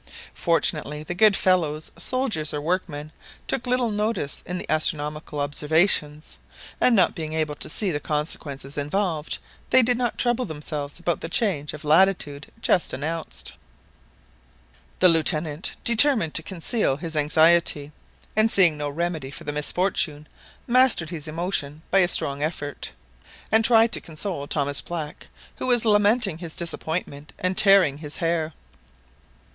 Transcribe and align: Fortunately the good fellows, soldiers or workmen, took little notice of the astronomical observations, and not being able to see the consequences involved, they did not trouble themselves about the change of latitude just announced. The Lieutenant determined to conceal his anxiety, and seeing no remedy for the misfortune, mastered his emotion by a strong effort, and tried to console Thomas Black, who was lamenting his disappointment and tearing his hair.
Fortunately 0.33 1.03
the 1.03 1.13
good 1.13 1.37
fellows, 1.37 1.91
soldiers 1.95 2.55
or 2.55 2.59
workmen, 2.59 3.11
took 3.45 3.67
little 3.67 3.91
notice 3.91 4.43
of 4.47 4.57
the 4.57 4.65
astronomical 4.67 5.39
observations, 5.39 6.39
and 6.79 6.95
not 6.95 7.13
being 7.13 7.33
able 7.33 7.53
to 7.57 7.69
see 7.69 7.91
the 7.91 7.99
consequences 7.99 8.79
involved, 8.79 9.37
they 9.69 9.83
did 9.83 9.99
not 9.99 10.17
trouble 10.17 10.43
themselves 10.43 10.99
about 10.99 11.21
the 11.21 11.29
change 11.29 11.71
of 11.75 11.83
latitude 11.83 12.51
just 12.63 12.93
announced. 12.93 13.53
The 14.97 15.07
Lieutenant 15.07 15.75
determined 15.83 16.33
to 16.33 16.41
conceal 16.41 16.97
his 16.97 17.15
anxiety, 17.15 17.91
and 18.35 18.49
seeing 18.49 18.77
no 18.77 18.89
remedy 18.89 19.29
for 19.29 19.43
the 19.43 19.53
misfortune, 19.53 20.25
mastered 20.65 21.11
his 21.11 21.27
emotion 21.27 21.83
by 21.91 21.99
a 21.99 22.07
strong 22.07 22.41
effort, 22.41 22.91
and 23.51 23.63
tried 23.63 23.91
to 23.91 24.01
console 24.01 24.47
Thomas 24.47 24.81
Black, 24.81 25.27
who 25.57 25.67
was 25.67 25.85
lamenting 25.85 26.39
his 26.39 26.55
disappointment 26.55 27.33
and 27.37 27.55
tearing 27.55 27.99
his 27.99 28.17
hair. 28.17 28.53